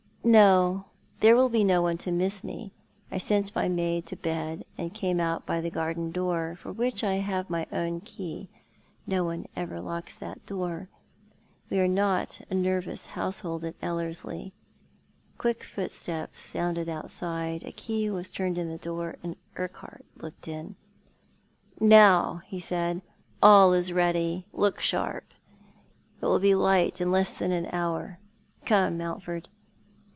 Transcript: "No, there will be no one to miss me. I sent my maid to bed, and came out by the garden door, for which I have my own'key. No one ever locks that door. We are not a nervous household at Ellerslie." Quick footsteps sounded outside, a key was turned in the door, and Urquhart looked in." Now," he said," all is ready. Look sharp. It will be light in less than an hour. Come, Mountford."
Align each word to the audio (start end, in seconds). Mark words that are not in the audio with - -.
"No, 0.43 0.85
there 1.21 1.35
will 1.35 1.49
be 1.49 1.63
no 1.63 1.81
one 1.81 1.97
to 1.97 2.11
miss 2.11 2.43
me. 2.43 2.71
I 3.11 3.17
sent 3.17 3.55
my 3.55 3.67
maid 3.67 4.05
to 4.05 4.15
bed, 4.15 4.65
and 4.77 4.93
came 4.93 5.19
out 5.19 5.47
by 5.47 5.61
the 5.61 5.71
garden 5.71 6.11
door, 6.11 6.55
for 6.61 6.71
which 6.71 7.03
I 7.03 7.15
have 7.15 7.49
my 7.49 7.65
own'key. 7.71 8.47
No 9.07 9.23
one 9.23 9.47
ever 9.55 9.79
locks 9.79 10.13
that 10.13 10.45
door. 10.45 10.89
We 11.71 11.79
are 11.79 11.87
not 11.87 12.39
a 12.51 12.53
nervous 12.53 13.07
household 13.07 13.65
at 13.65 13.73
Ellerslie." 13.81 14.53
Quick 15.39 15.63
footsteps 15.63 16.39
sounded 16.39 16.87
outside, 16.87 17.63
a 17.63 17.71
key 17.71 18.07
was 18.11 18.29
turned 18.29 18.59
in 18.59 18.69
the 18.69 18.77
door, 18.77 19.15
and 19.23 19.35
Urquhart 19.57 20.05
looked 20.17 20.47
in." 20.47 20.75
Now," 21.79 22.43
he 22.45 22.59
said," 22.59 23.01
all 23.41 23.73
is 23.73 23.91
ready. 23.91 24.45
Look 24.53 24.81
sharp. 24.81 25.33
It 26.21 26.25
will 26.27 26.39
be 26.39 26.53
light 26.53 27.01
in 27.01 27.11
less 27.11 27.33
than 27.33 27.51
an 27.51 27.67
hour. 27.73 28.19
Come, 28.67 28.99
Mountford." 28.99 29.49